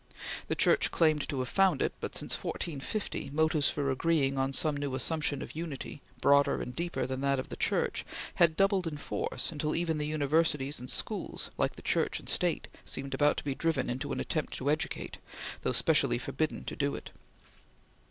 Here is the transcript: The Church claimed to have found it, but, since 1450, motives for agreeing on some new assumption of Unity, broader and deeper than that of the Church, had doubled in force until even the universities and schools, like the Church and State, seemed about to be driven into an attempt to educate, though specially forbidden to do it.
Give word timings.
The 0.47 0.55
Church 0.55 0.89
claimed 0.89 1.29
to 1.29 1.37
have 1.37 1.47
found 1.49 1.79
it, 1.79 1.93
but, 1.99 2.15
since 2.15 2.33
1450, 2.43 3.29
motives 3.29 3.69
for 3.69 3.91
agreeing 3.91 4.35
on 4.35 4.51
some 4.51 4.75
new 4.75 4.95
assumption 4.95 5.43
of 5.43 5.55
Unity, 5.55 6.01
broader 6.21 6.59
and 6.59 6.75
deeper 6.75 7.05
than 7.05 7.21
that 7.21 7.37
of 7.37 7.49
the 7.49 7.55
Church, 7.55 8.03
had 8.37 8.57
doubled 8.57 8.87
in 8.87 8.97
force 8.97 9.51
until 9.51 9.75
even 9.75 9.99
the 9.99 10.07
universities 10.07 10.79
and 10.79 10.89
schools, 10.89 11.51
like 11.55 11.75
the 11.75 11.83
Church 11.83 12.17
and 12.17 12.27
State, 12.27 12.67
seemed 12.83 13.13
about 13.13 13.37
to 13.37 13.43
be 13.43 13.53
driven 13.53 13.91
into 13.91 14.11
an 14.11 14.19
attempt 14.19 14.53
to 14.53 14.71
educate, 14.71 15.19
though 15.61 15.71
specially 15.71 16.17
forbidden 16.17 16.65
to 16.65 16.75
do 16.75 16.95
it. 16.95 17.11